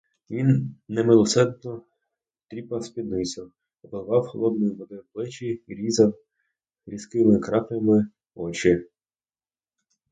Він 0.29 0.75
немилосердно 0.87 1.83
тріпав 2.49 2.83
спідницю, 2.85 3.51
обливав 3.83 4.27
холодною 4.27 4.75
водою 4.75 5.03
плечі 5.13 5.63
й 5.67 5.73
різав 5.75 6.17
різкими 6.87 7.39
краплями 7.39 8.07
очі. 8.35 8.89